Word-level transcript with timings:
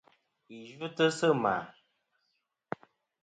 Ghi 0.47 0.59
yvɨtɨ 0.73 1.05
sɨ 1.17 1.29
ma. 1.43 1.55